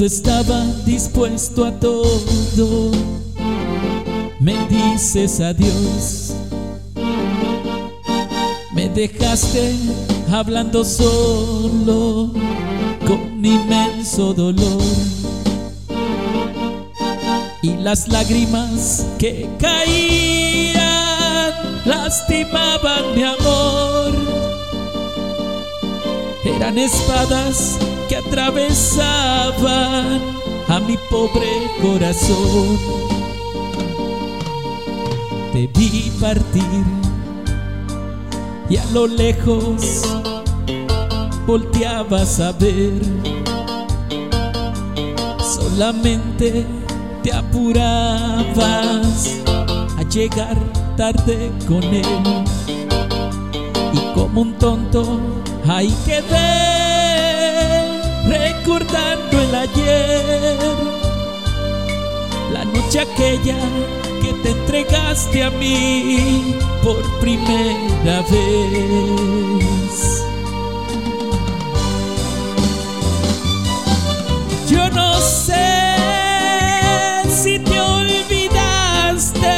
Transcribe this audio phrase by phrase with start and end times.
[0.00, 2.92] Estaba dispuesto a todo,
[4.40, 6.32] me dices adiós.
[8.74, 9.74] Me dejaste
[10.32, 12.32] hablando solo
[13.06, 14.80] con inmenso dolor.
[17.62, 20.80] Y las lágrimas que caían
[21.84, 24.14] lastimaban mi amor.
[26.44, 27.78] Eran espadas
[28.18, 30.20] atravesaban
[30.68, 32.78] a mi pobre corazón.
[35.52, 36.84] Te vi partir
[38.68, 40.02] y a lo lejos
[41.46, 43.00] volteabas a ver.
[45.40, 46.66] Solamente
[47.22, 49.36] te apurabas
[49.96, 50.58] a llegar
[50.96, 52.04] tarde con él.
[53.92, 55.18] Y como un tonto
[55.66, 56.87] ahí quedé
[63.00, 63.56] aquella
[64.22, 70.24] que te entregaste a mí por primera vez.
[74.68, 75.54] Yo no sé
[77.28, 79.56] si te olvidaste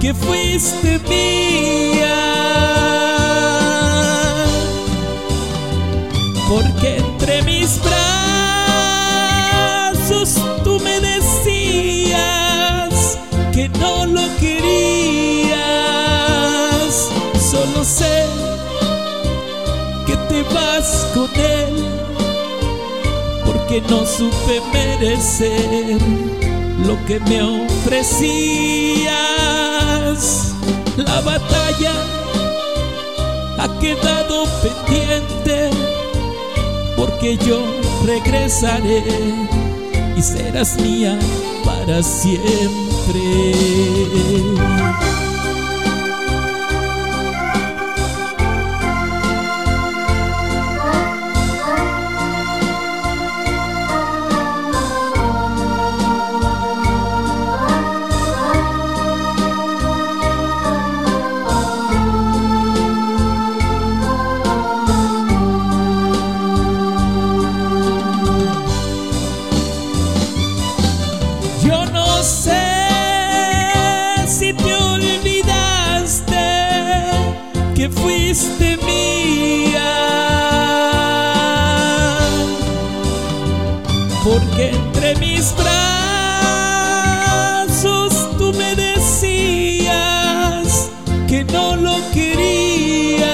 [0.00, 2.16] que fuiste mía.
[6.48, 8.05] Porque entre mis brazos
[13.56, 15.56] que no lo querías.
[17.50, 18.26] Solo sé
[20.06, 21.74] que te vas con él
[23.46, 25.96] porque no supe merecer
[26.86, 29.06] lo que me ofrecías.
[30.98, 31.94] La batalla
[33.58, 35.70] ha quedado pendiente
[36.94, 37.62] porque yo
[38.04, 39.02] regresaré
[40.14, 41.18] y serás mía
[41.64, 42.95] para siempre.
[43.06, 43.12] Yo
[77.88, 79.92] fuiste mía.
[84.24, 85.72] Porque entre mis brazos
[88.38, 90.66] tú me decías
[91.28, 93.26] que no lo querías.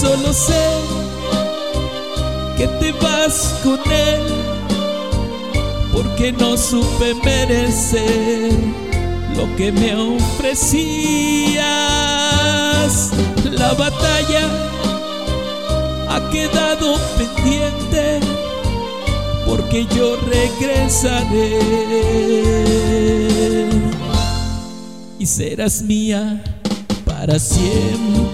[0.00, 0.64] Solo sé
[2.56, 4.22] que te vas con él
[5.92, 8.81] porque no supe merecer
[9.36, 11.62] lo que me ofrecías.
[13.50, 14.48] La batalla
[16.08, 18.20] ha quedado pendiente
[19.46, 21.58] porque yo regresaré
[25.18, 26.42] y serás mía
[27.04, 28.32] para siempre.